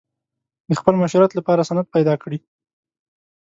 د 0.69 0.71
خپل 0.79 0.93
مشروعیت 1.01 1.33
لپاره 1.35 1.67
سند 1.69 1.85
پیدا 1.95 2.13
کړي. 2.23 2.39